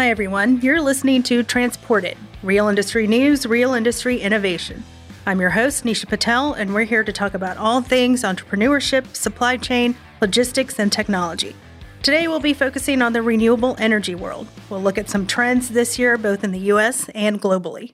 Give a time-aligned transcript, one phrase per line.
[0.00, 0.62] Hi, everyone.
[0.62, 4.82] You're listening to Transported Real Industry News, Real Industry Innovation.
[5.26, 9.58] I'm your host, Nisha Patel, and we're here to talk about all things entrepreneurship, supply
[9.58, 11.54] chain, logistics, and technology.
[12.02, 14.48] Today, we'll be focusing on the renewable energy world.
[14.70, 17.92] We'll look at some trends this year, both in the US and globally.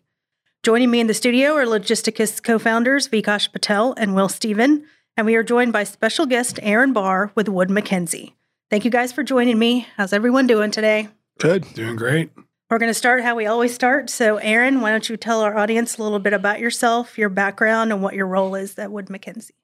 [0.62, 4.86] Joining me in the studio are Logisticus co founders Vikash Patel and Will Stephen,
[5.16, 8.37] and we are joined by special guest Aaron Barr with Wood Mackenzie.
[8.70, 9.88] Thank you guys for joining me.
[9.96, 11.09] How's everyone doing today?
[11.38, 12.30] Good, doing great.
[12.70, 14.10] We're going to start how we always start.
[14.10, 17.92] So, Aaron, why don't you tell our audience a little bit about yourself, your background,
[17.92, 19.54] and what your role is at Wood Mackenzie?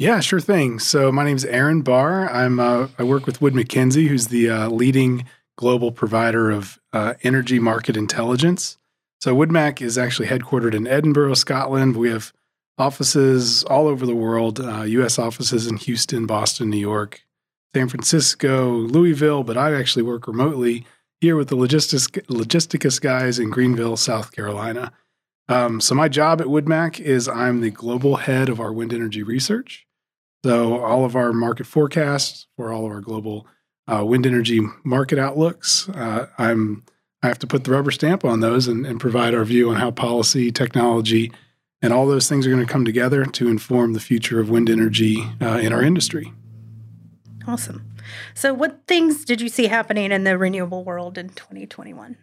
[0.00, 0.78] Yeah, sure thing.
[0.78, 2.30] So my name is Aaron Barr.
[2.30, 7.14] I'm uh, I work with Wood Mackenzie, who's the uh, leading global provider of uh,
[7.22, 8.78] energy market intelligence.
[9.20, 11.96] So WoodMac is actually headquartered in Edinburgh, Scotland.
[11.96, 12.32] We have
[12.78, 14.58] offices all over the world.
[14.58, 15.18] U.S.
[15.18, 17.20] Uh, offices in Houston, Boston, New York,
[17.74, 19.44] San Francisco, Louisville.
[19.44, 20.86] But I actually work remotely
[21.20, 24.92] here with the logistics logisticus guys in Greenville, South Carolina.
[25.48, 29.22] Um, so my job at WoodMac is I'm the global head of our wind energy
[29.22, 29.86] research.
[30.44, 33.46] So all of our market forecasts for all of our global
[33.86, 36.84] uh, wind energy market outlooks, uh, I'm
[37.22, 39.76] I have to put the rubber stamp on those and, and, provide our view on
[39.76, 41.30] how policy, technology,
[41.82, 44.70] and all those things are going to come together to inform the future of wind
[44.70, 46.32] energy uh, in our industry.
[47.46, 47.84] Awesome.
[48.34, 52.16] So, what things did you see happening in the renewable world in 2021?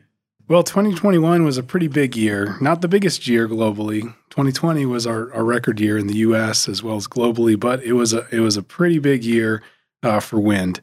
[0.49, 4.03] Well, 2021 was a pretty big year, not the biggest year globally.
[4.29, 6.69] 2020 was our, our record year in the U.S.
[6.69, 9.61] as well as globally, but it was a it was a pretty big year
[10.03, 10.79] uh, for wind.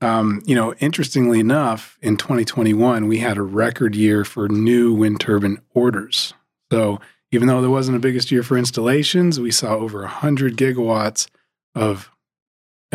[0.00, 5.20] Um, you know, interestingly enough, in 2021 we had a record year for new wind
[5.20, 6.34] turbine orders.
[6.72, 7.00] So
[7.30, 11.28] even though there wasn't the biggest year for installations, we saw over 100 gigawatts
[11.74, 12.10] of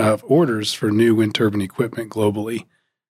[0.02, 2.66] of orders for new wind turbine equipment globally.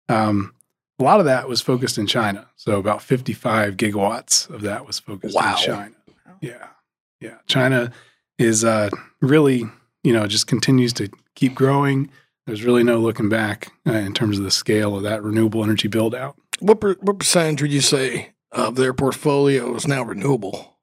[0.10, 0.54] Um,
[1.00, 2.48] a lot of that was focused in China.
[2.56, 5.56] So about 55 gigawatts of that was focused wow.
[5.58, 5.96] in China.
[6.42, 6.68] Yeah.
[7.20, 7.38] Yeah.
[7.48, 7.92] China
[8.38, 8.90] is uh,
[9.22, 9.66] really,
[10.04, 12.10] you know, just continues to keep growing.
[12.46, 15.88] There's really no looking back uh, in terms of the scale of that renewable energy
[15.88, 16.36] build out.
[16.60, 20.78] What, per, what percentage would you say of their portfolio is now renewable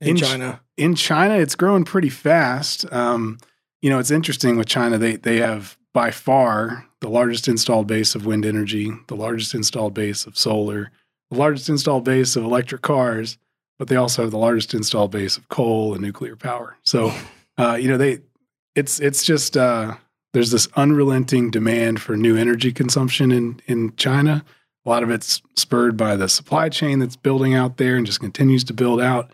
[0.00, 0.60] in, in China?
[0.76, 2.90] In China, it's growing pretty fast.
[2.92, 3.38] Um,
[3.82, 4.98] you know, it's interesting with China.
[4.98, 9.94] They they have by far the largest installed base of wind energy, the largest installed
[9.94, 10.90] base of solar,
[11.30, 13.38] the largest installed base of electric cars,
[13.78, 16.76] but they also have the largest installed base of coal and nuclear power.
[16.82, 17.12] So,
[17.58, 18.20] uh, you know, they
[18.74, 19.96] it's it's just uh,
[20.32, 24.44] there's this unrelenting demand for new energy consumption in in China.
[24.84, 28.20] A lot of it's spurred by the supply chain that's building out there and just
[28.20, 29.32] continues to build out.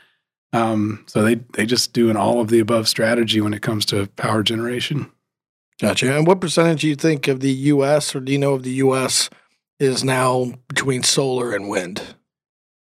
[0.53, 3.87] Um, so they they just do an all of the above strategy when it comes
[3.87, 5.11] to power generation.
[5.81, 6.15] Gotcha.
[6.17, 8.15] And what percentage do you think of the U.S.
[8.15, 9.31] or do you know of the U.S.
[9.81, 12.15] is now between solar and wind?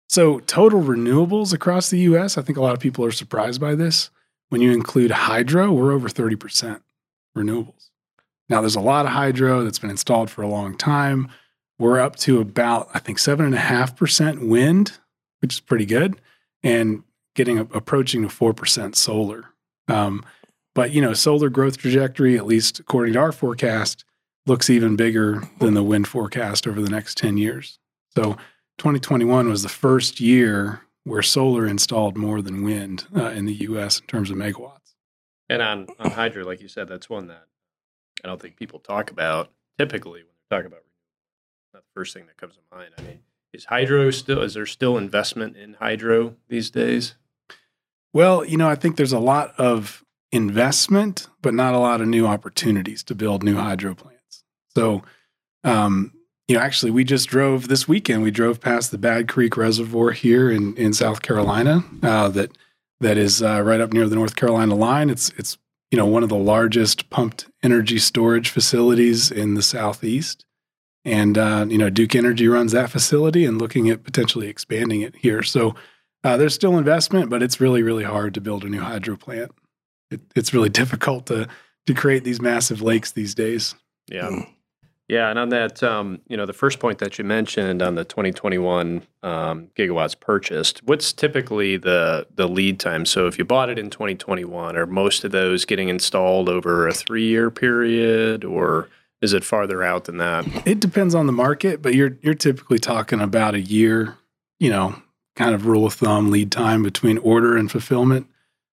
[0.08, 2.38] So total renewables across the U.S.
[2.38, 4.10] I think a lot of people are surprised by this.
[4.48, 6.82] When you include hydro, we're over thirty percent
[7.36, 7.90] renewables.
[8.48, 11.28] Now there's a lot of hydro that's been installed for a long time.
[11.78, 14.92] We're up to about I think seven and a half percent wind,
[15.40, 16.14] which is pretty good,
[16.62, 17.02] and
[17.36, 19.52] getting approaching to four percent solar.
[19.86, 20.24] Um,
[20.74, 24.04] but you know, solar growth trajectory, at least according to our forecast,
[24.46, 27.78] looks even bigger than the wind forecast over the next 10 years.
[28.14, 28.32] So
[28.78, 34.00] 2021 was the first year where solar installed more than wind uh, in the U.S.
[34.00, 34.94] in terms of megawatts.
[35.48, 37.46] And on on hydro, like you said, that's one that
[38.24, 40.82] I don't think people talk about typically when they're talking about
[41.72, 42.90] not the first thing that comes to mind.
[42.98, 43.20] I mean,
[43.52, 44.42] is hydro still?
[44.42, 47.14] Is there still investment in hydro these days?
[48.16, 52.08] Well, you know, I think there's a lot of investment, but not a lot of
[52.08, 54.42] new opportunities to build new hydro plants.
[54.74, 55.02] So,
[55.64, 56.14] um,
[56.48, 58.22] you know, actually, we just drove this weekend.
[58.22, 61.84] We drove past the Bad Creek Reservoir here in in South Carolina.
[62.02, 62.56] Uh, that
[63.02, 65.10] that is uh, right up near the North Carolina line.
[65.10, 65.58] It's it's
[65.90, 70.46] you know one of the largest pumped energy storage facilities in the southeast,
[71.04, 75.16] and uh, you know Duke Energy runs that facility and looking at potentially expanding it
[75.16, 75.42] here.
[75.42, 75.74] So.
[76.26, 79.52] Uh, there's still investment, but it's really, really hard to build a new hydro plant
[80.10, 81.48] it, it's really difficult to
[81.86, 83.74] to create these massive lakes these days.
[84.08, 84.28] Yeah.
[84.28, 84.48] Mm.
[85.08, 88.04] Yeah, and on that, um, you know, the first point that you mentioned on the
[88.04, 93.06] 2021 um, gigawatts purchased, what's typically the the lead time?
[93.06, 96.92] So, if you bought it in 2021, are most of those getting installed over a
[96.92, 98.88] three year period, or
[99.22, 100.44] is it farther out than that?
[100.66, 104.16] It depends on the market, but you're you're typically talking about a year.
[104.58, 105.02] You know,
[105.36, 108.26] kind of rule of thumb lead time between order and fulfillment.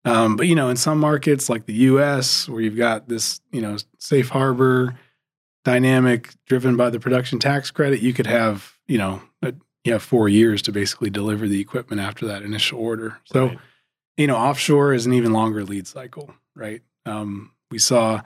[0.05, 3.61] Um, but you know, in some markets like the U.S., where you've got this, you
[3.61, 4.97] know, safe harbor
[5.65, 9.53] dynamic driven by the production tax credit, you could have, you know, a
[9.83, 13.19] you have four years to basically deliver the equipment after that initial order.
[13.25, 13.59] So, right.
[14.17, 16.81] you know, offshore is an even longer lead cycle, right?
[17.05, 18.21] Um, we saw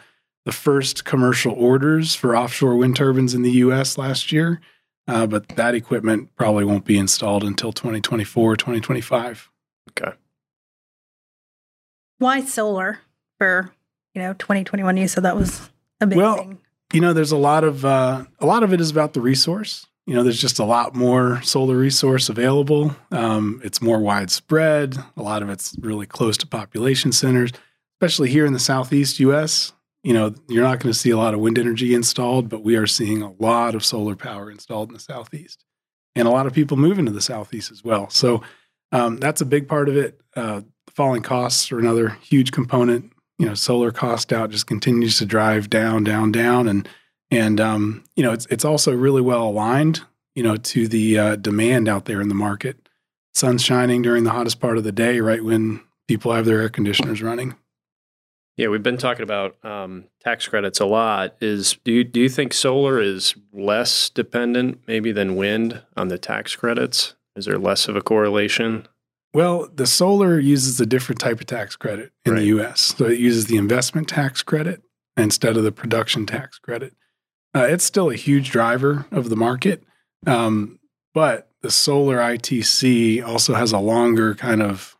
[0.45, 3.97] the first commercial orders for offshore wind turbines in the U.S.
[3.97, 4.61] last year,
[5.07, 9.49] uh, but that equipment probably won't be installed until 2024, 2025.
[9.91, 10.15] Okay.
[12.19, 12.99] Why solar
[13.37, 13.73] for
[14.13, 14.97] you know 2021?
[14.97, 15.69] You said that was
[15.99, 16.59] a big well, thing.
[16.93, 19.87] You know, there's a lot of uh, a lot of it is about the resource
[20.05, 22.95] you know, there's just a lot more solar resource available.
[23.11, 24.97] Um, it's more widespread.
[25.15, 27.51] A lot of it's really close to population centers,
[27.95, 29.71] especially here in the southeast U.S.
[30.03, 32.75] You know, you're not going to see a lot of wind energy installed, but we
[32.75, 35.63] are seeing a lot of solar power installed in the southeast,
[36.15, 38.09] and a lot of people move into the southeast as well.
[38.09, 38.43] So
[38.91, 40.19] um, that's a big part of it.
[40.35, 40.61] Uh,
[40.93, 43.11] falling costs are another huge component.
[43.39, 46.87] You know, solar cost out just continues to drive down, down, down, and
[47.31, 50.01] and um, you know it's it's also really well aligned
[50.35, 52.89] you know to the uh, demand out there in the market.
[53.33, 56.69] Sun's shining during the hottest part of the day, right when people have their air
[56.69, 57.55] conditioners running.
[58.55, 61.35] Yeah, we've been talking about um, tax credits a lot.
[61.41, 66.19] Is do you do you think solar is less dependent maybe than wind on the
[66.19, 67.15] tax credits?
[67.35, 68.87] Is there less of a correlation?
[69.33, 72.39] Well, the solar uses a different type of tax credit in right.
[72.39, 72.93] the U.S.
[72.97, 74.83] So it uses the investment tax credit
[75.17, 76.93] instead of the production tax credit.
[77.55, 79.83] Uh, it's still a huge driver of the market,
[80.27, 80.79] um,
[81.13, 84.97] but the solar ITC also has a longer kind of,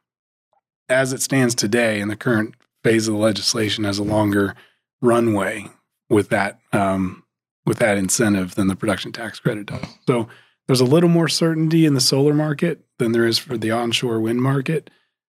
[0.90, 4.56] as it stands today in the current phase of the legislation, has a longer
[5.02, 5.70] runway
[6.10, 7.24] with that um,
[7.66, 9.86] with that incentive than the production tax credit does.
[10.06, 10.28] So
[10.68, 14.20] there's a little more certainty in the solar market than there is for the onshore
[14.20, 14.90] wind market.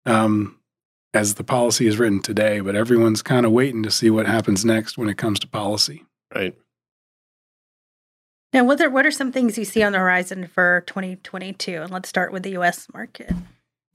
[0.06, 0.58] Um,
[1.14, 4.64] as the policy is written today, but everyone's kind of waiting to see what happens
[4.64, 6.06] next when it comes to policy.
[6.34, 6.56] Right.
[8.54, 11.82] Now, what are, what are some things you see on the horizon for 2022?
[11.82, 12.88] And let's start with the U.S.
[12.94, 13.34] market.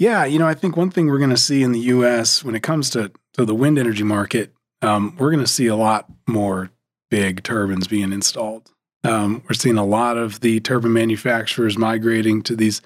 [0.03, 2.43] Yeah, you know, I think one thing we're going to see in the U.S.
[2.43, 4.53] when it comes to, to the wind energy market,
[4.83, 6.71] um, we're going to see a lot more
[7.09, 8.73] big turbines being installed.
[9.05, 12.83] Um, we're seeing a lot of the turbine manufacturers migrating to these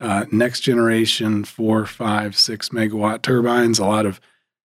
[0.00, 3.78] uh, next generation four, five, six megawatt turbines.
[3.78, 4.18] A lot of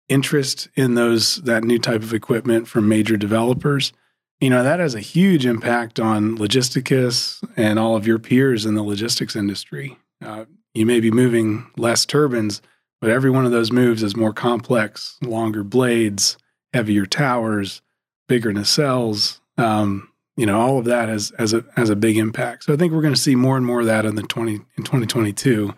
[0.09, 3.93] interest in those that new type of equipment from major developers
[4.41, 8.75] you know, that has a huge impact on Logisticus and all of your peers in
[8.75, 9.97] the logistics industry.
[10.21, 10.45] Uh,
[10.75, 12.61] you may be moving less turbines,
[13.01, 16.37] but every one of those moves is more complex, longer blades,
[16.73, 17.83] heavier towers,
[18.29, 19.41] bigger nacelles.
[19.57, 22.65] Um, you know, all of that has, has, a, has a big impact.
[22.65, 24.55] So I think we're going to see more and more of that in the 20,
[24.55, 25.75] in 2022.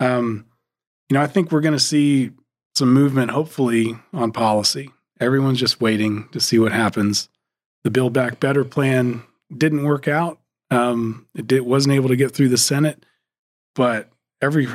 [0.00, 0.46] Um,
[1.08, 2.32] you know, I think we're going to see
[2.74, 4.90] some movement, hopefully, on policy.
[5.20, 7.28] Everyone's just waiting to see what happens
[7.82, 9.22] the Build Back Better plan
[9.56, 10.38] didn't work out.
[10.70, 13.04] Um, it did, wasn't able to get through the Senate,
[13.80, 14.10] but
[14.42, 14.68] every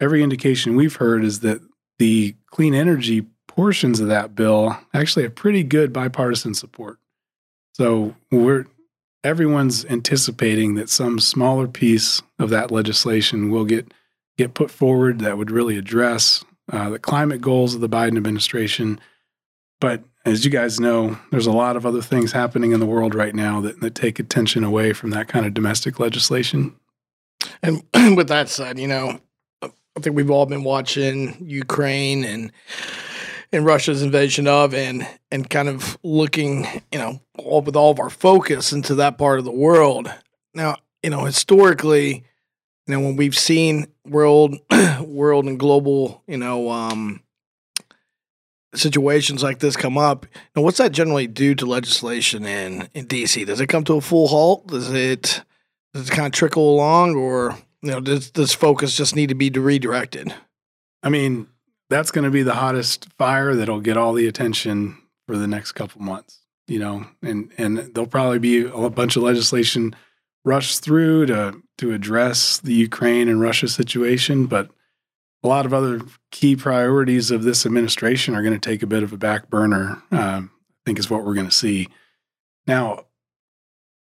[0.00, 1.60] every indication we've heard is that
[1.98, 7.00] the clean energy portions of that bill actually have pretty good bipartisan support.
[7.72, 8.66] So we're
[9.24, 13.92] everyone's anticipating that some smaller piece of that legislation will get
[14.38, 19.00] get put forward that would really address uh, the climate goals of the Biden administration.
[19.80, 23.12] But as you guys know, there's a lot of other things happening in the world
[23.12, 26.76] right now that, that take attention away from that kind of domestic legislation.
[27.62, 27.82] And
[28.16, 29.20] with that said, you know,
[29.62, 32.52] I think we've all been watching Ukraine and
[33.52, 38.00] and Russia's invasion of and and kind of looking, you know, all, with all of
[38.00, 40.12] our focus into that part of the world.
[40.54, 42.24] Now, you know, historically,
[42.86, 44.56] you know, when we've seen world
[45.00, 47.22] world and global, you know, um,
[48.74, 50.24] situations like this come up,
[50.56, 53.46] now what's that generally do to legislation in in DC?
[53.46, 54.68] Does it come to a full halt?
[54.68, 55.42] Does it
[55.94, 59.34] does it kind of trickle along, or you know, does does focus just need to
[59.34, 60.34] be redirected?
[61.02, 61.48] I mean,
[61.90, 65.72] that's going to be the hottest fire that'll get all the attention for the next
[65.72, 66.40] couple months.
[66.66, 69.94] You know, and and there'll probably be a bunch of legislation
[70.44, 74.70] rushed through to to address the Ukraine and Russia situation, but
[75.42, 79.02] a lot of other key priorities of this administration are going to take a bit
[79.02, 80.02] of a back burner.
[80.10, 81.88] Um, I think is what we're going to see.
[82.66, 83.06] Now,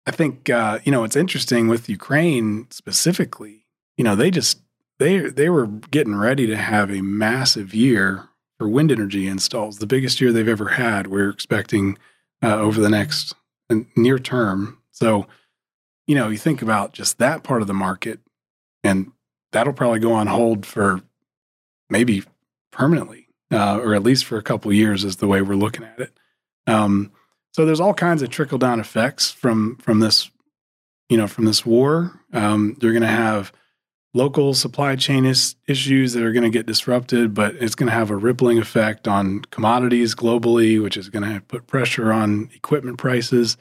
[0.06, 3.66] I think uh, you know it's interesting with Ukraine specifically.
[3.98, 4.60] You know, they just
[5.00, 8.30] they they were getting ready to have a massive year
[8.60, 11.08] for wind energy installs, the biggest year they've ever had.
[11.08, 11.98] We're expecting
[12.42, 13.34] uh, over the next
[13.70, 14.80] uh, near term.
[14.92, 15.28] So,
[16.08, 18.20] you know, you think about just that part of the market,
[18.84, 19.12] and
[19.52, 21.02] that'll probably go on hold for
[21.90, 22.24] maybe
[22.72, 26.00] permanently, uh, or at least for a couple years, is the way we're looking at
[26.00, 26.18] it.
[26.68, 27.12] Um,
[27.54, 30.30] so there's all kinds of trickle down effects from from this,
[31.08, 32.20] you know, from this war.
[32.34, 33.54] Um, they're going to have
[34.14, 37.94] local supply chain is, issues that are going to get disrupted, but it's going to
[37.94, 42.98] have a rippling effect on commodities globally, which is going to put pressure on equipment
[42.98, 43.58] prices.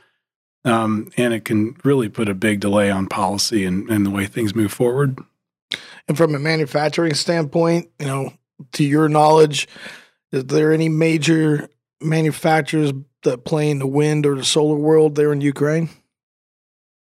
[0.65, 4.27] Um, and it can really put a big delay on policy and, and the way
[4.27, 5.19] things move forward.
[6.07, 8.33] And from a manufacturing standpoint, you know,
[8.73, 9.67] to your knowledge,
[10.31, 11.69] is there any major
[12.05, 12.93] manufacturers
[13.23, 15.91] that play in the wind or the solar world there in Ukraine?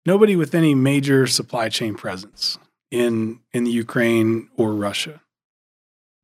[0.06, 2.58] Nobody with any major supply chain presence
[2.92, 5.22] in in the Ukraine or Russia.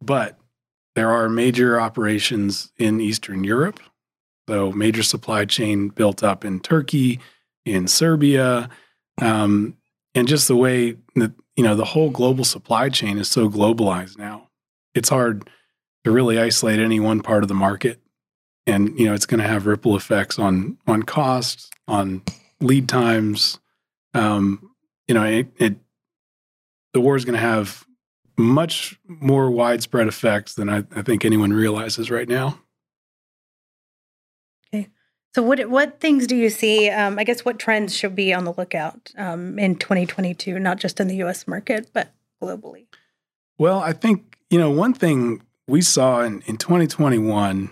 [0.02, 0.38] But
[0.96, 3.80] there are major operations in Eastern Europe.
[4.48, 7.20] So major supply chain built up in Turkey,
[7.66, 8.70] in Serbia,
[9.22, 9.76] um,
[10.14, 14.18] and just the way that you know the whole global supply chain is so globalized
[14.18, 14.50] now.
[14.94, 15.50] It's hard
[16.04, 18.00] to really isolate any one part of the market,
[18.68, 22.22] and you know it's going to have ripple effects on on costs, on
[22.62, 23.60] lead times.
[24.14, 24.72] Um,
[25.08, 25.76] you know, it, it
[26.94, 27.86] the war is going to have
[28.38, 32.60] much more widespread effects than I, I, think anyone realizes right now.
[34.74, 34.90] Okay.
[35.34, 36.90] So, what what things do you see?
[36.90, 41.00] Um, I guess what trends should be on the lookout um, in 2022, not just
[41.00, 41.48] in the U.S.
[41.48, 42.88] market, but globally?
[43.58, 47.72] Well, I think you know one thing we saw in, in 2021.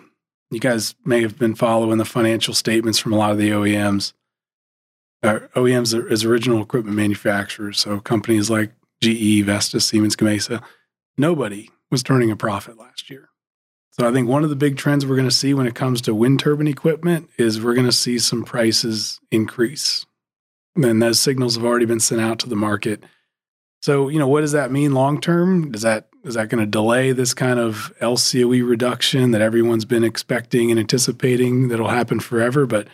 [0.54, 4.14] You guys may have been following the financial statements from a lot of the OEMs.
[5.24, 10.62] OEMs as original equipment manufacturers, so companies like GE, Vestas, Siemens Gamesa,
[11.18, 13.30] nobody was turning a profit last year.
[13.92, 16.02] So I think one of the big trends we're going to see when it comes
[16.02, 20.06] to wind turbine equipment is we're going to see some prices increase.
[20.76, 23.04] And those signals have already been sent out to the market.
[23.82, 25.72] So, you know, what does that mean long term?
[25.72, 30.04] Does that is that going to delay this kind of LCOE reduction that everyone's been
[30.04, 32.66] expecting and anticipating that'll happen forever?
[32.66, 32.88] But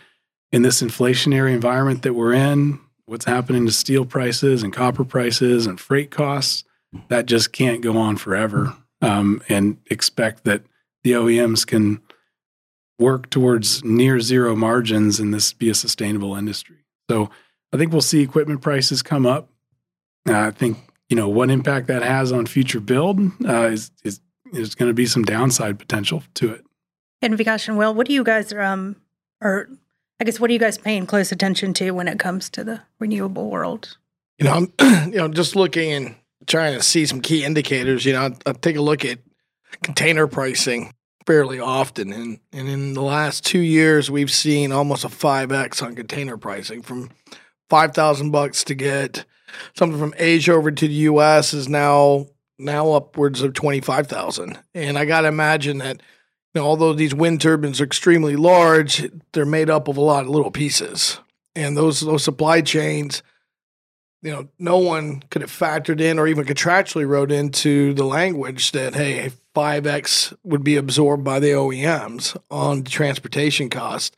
[0.50, 5.66] in this inflationary environment that we're in, what's happening to steel prices and copper prices
[5.66, 6.64] and freight costs,
[7.08, 8.76] that just can't go on forever.
[9.02, 10.62] Um, and expect that
[11.04, 12.02] the OEMs can
[12.98, 16.76] work towards near zero margins and this be a sustainable industry.
[17.08, 17.30] So
[17.72, 19.48] I think we'll see equipment prices come up.
[20.28, 20.76] Uh, I think
[21.10, 24.20] you know what impact that has on future build uh, is is
[24.52, 26.64] is going to be some downside potential to it.
[27.20, 28.96] And Vikash and Will, what do you guys um
[29.42, 29.68] are
[30.20, 32.82] I guess what are you guys paying close attention to when it comes to the
[32.98, 33.98] renewable world?
[34.38, 34.72] You know, I'm
[35.12, 36.14] you know just looking and
[36.46, 38.04] trying to see some key indicators.
[38.04, 39.18] You know, I, I take a look at
[39.82, 40.94] container pricing
[41.26, 45.82] fairly often, and and in the last two years, we've seen almost a five x
[45.82, 47.10] on container pricing from
[47.68, 49.24] five thousand bucks to get
[49.74, 51.54] something from Asia over to the U.S.
[51.54, 52.26] is now
[52.58, 56.02] now upwards of twenty five thousand, and I got to imagine that
[56.54, 60.24] you know, although these wind turbines are extremely large, they're made up of a lot
[60.24, 61.20] of little pieces.
[61.54, 63.22] And those those supply chains,
[64.22, 68.72] you know, no one could have factored in or even contractually wrote into the language
[68.72, 74.16] that hey, five X would be absorbed by the OEMs on transportation cost.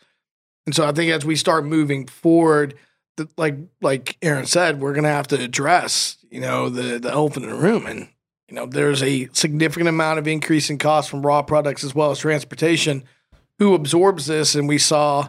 [0.65, 2.75] And so I think as we start moving forward,
[3.37, 7.50] like like Aaron said, we're gonna have to address, you know, the the elephant in
[7.50, 7.87] the room.
[7.87, 8.09] And
[8.49, 12.11] you know, there's a significant amount of increase in cost from raw products as well
[12.11, 13.04] as transportation.
[13.59, 14.54] Who absorbs this?
[14.54, 15.28] And we saw,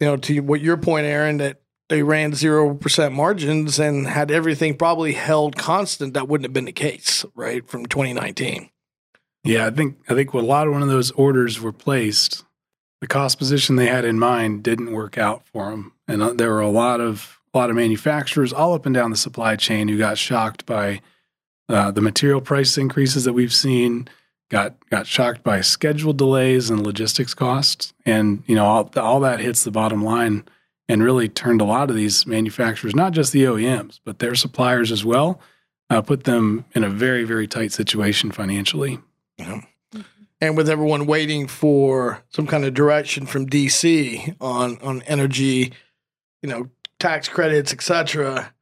[0.00, 4.30] you know, to what your point, Aaron, that they ran zero percent margins and had
[4.30, 6.14] everything probably held constant.
[6.14, 8.70] That wouldn't have been the case, right, from 2019.
[9.44, 12.44] Yeah, I think I think a lot of one of those orders were placed,
[13.04, 16.48] the cost position they had in mind didn't work out for them, and uh, there
[16.48, 19.88] were a lot of a lot of manufacturers all up and down the supply chain
[19.88, 21.02] who got shocked by
[21.68, 24.08] uh, the material price increases that we've seen
[24.50, 29.38] got got shocked by schedule delays and logistics costs, and you know all, all that
[29.38, 30.42] hits the bottom line
[30.88, 34.90] and really turned a lot of these manufacturers, not just the OEMs, but their suppliers
[34.90, 35.38] as well,
[35.90, 38.98] uh, put them in a very very tight situation financially.
[39.36, 39.60] Yeah.
[40.44, 45.72] And with everyone waiting for some kind of direction from DC on on energy,
[46.42, 48.54] you know, tax credits, etc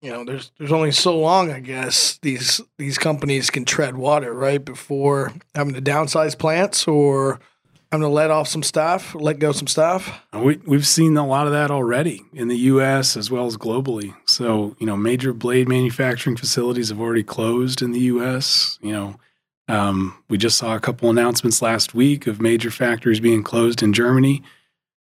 [0.00, 4.32] you know, there's there's only so long, I guess, these these companies can tread water,
[4.32, 7.40] right, before having to downsize plants or
[7.90, 10.22] having to let off some staff, let go some staff.
[10.32, 13.16] We we've seen a lot of that already in the U.S.
[13.16, 14.14] as well as globally.
[14.26, 18.78] So you know, major blade manufacturing facilities have already closed in the U.S.
[18.80, 19.20] You know.
[19.68, 23.92] Um, we just saw a couple announcements last week of major factories being closed in
[23.92, 24.42] Germany.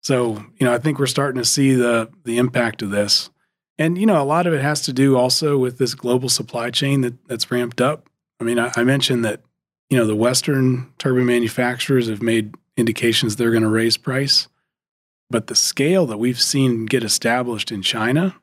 [0.01, 3.29] So, you know, I think we're starting to see the the impact of this.
[3.77, 6.69] And you know, a lot of it has to do also with this global supply
[6.69, 8.09] chain that that's ramped up.
[8.39, 9.41] I mean, I, I mentioned that
[9.89, 14.47] you know the Western turbine manufacturers have made indications they're going to raise price,
[15.29, 18.35] but the scale that we've seen get established in China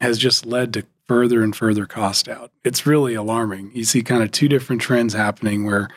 [0.00, 2.50] has just led to further and further cost out.
[2.64, 3.70] It's really alarming.
[3.74, 5.88] You see kind of two different trends happening where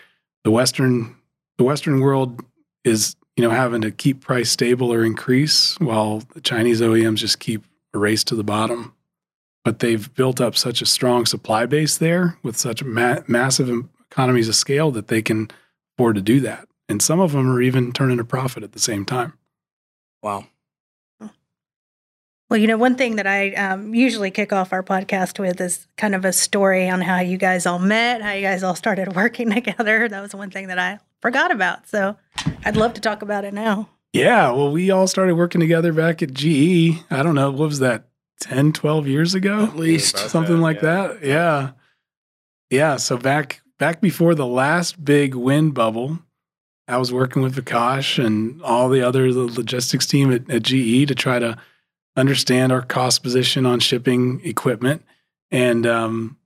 [0.43, 1.15] the western
[1.57, 2.41] the western world
[2.85, 7.39] is, you know, having to keep price stable or increase while the Chinese OEMs just
[7.39, 8.93] keep a race to the bottom.
[9.65, 13.69] But they've built up such a strong supply base there with such ma- massive
[14.09, 15.49] economies of scale that they can
[15.95, 16.67] afford to do that.
[16.87, 19.33] And some of them are even turning a profit at the same time.
[20.23, 20.47] Wow.
[22.49, 25.87] Well, you know, one thing that I um, usually kick off our podcast with is
[25.97, 29.15] kind of a story on how you guys all met, how you guys all started
[29.15, 30.09] working together.
[30.09, 31.87] That was one thing that I forgot about.
[31.87, 32.17] So
[32.65, 33.89] I'd love to talk about it now.
[34.13, 34.51] Yeah.
[34.51, 37.03] Well, we all started working together back at GE.
[37.11, 37.51] I don't know.
[37.51, 38.05] What was that?
[38.39, 39.65] 10, 12 years ago?
[39.65, 40.17] At least.
[40.17, 40.81] Something that, like yeah.
[40.81, 41.23] that.
[41.23, 41.71] Yeah.
[42.71, 42.95] Yeah.
[42.95, 46.19] So back back before the last big wind bubble,
[46.87, 51.07] I was working with Vikash and all the other the logistics team at, at GE
[51.09, 51.57] to try to
[52.15, 55.03] understand our cost position on shipping equipment.
[55.51, 56.37] And um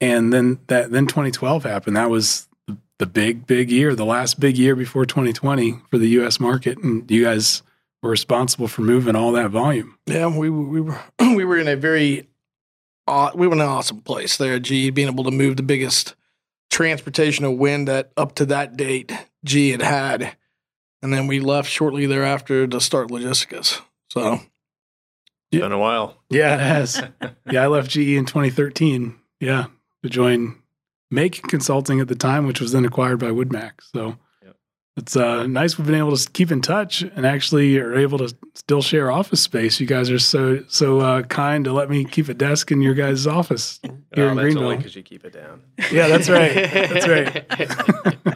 [0.00, 1.96] and then that then 2012 happened.
[1.96, 2.48] That was
[2.98, 6.78] the- big, big year, the last big year before 2020 for the US market.
[6.78, 7.62] And you guys
[8.02, 9.98] were responsible for moving all that volume.
[10.06, 12.28] Yeah, we we were we were in a very
[13.06, 16.14] aw- we were in an awesome place there G being able to move the biggest
[16.70, 19.12] transportation of wind that up to that date
[19.44, 20.36] G had had,
[21.02, 23.80] and then we left shortly thereafter to start Logisticus.
[24.10, 24.40] So
[25.52, 26.16] It's been a while.
[26.28, 27.02] Yeah, it has.
[27.50, 29.16] yeah, I left GE in 2013.
[29.40, 29.66] Yeah,
[30.02, 30.56] to join
[31.10, 33.72] Make Consulting at the time, which was then acquired by Woodmac.
[33.92, 34.56] So Yep.
[34.96, 38.34] it's uh, nice we've been able to keep in touch and actually are able to
[38.54, 39.78] still share office space.
[39.78, 42.94] You guys are so so uh, kind to let me keep a desk in your
[42.94, 43.92] guys' office here
[44.26, 44.76] Oh, in that's Greenville.
[44.76, 45.62] because you keep it down.
[45.92, 46.54] Yeah, that's right.
[46.54, 48.35] That's right.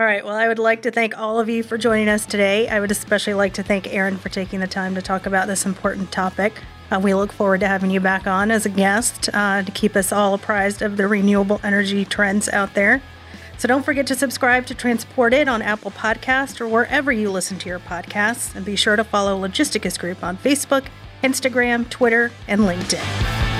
[0.00, 0.24] All right.
[0.24, 2.66] Well, I would like to thank all of you for joining us today.
[2.70, 5.66] I would especially like to thank Aaron for taking the time to talk about this
[5.66, 6.54] important topic.
[6.90, 9.96] Uh, we look forward to having you back on as a guest uh, to keep
[9.96, 13.02] us all apprised of the renewable energy trends out there.
[13.58, 17.68] So don't forget to subscribe to Transported on Apple Podcast or wherever you listen to
[17.68, 20.86] your podcasts, and be sure to follow Logisticus Group on Facebook,
[21.22, 23.59] Instagram, Twitter, and LinkedIn.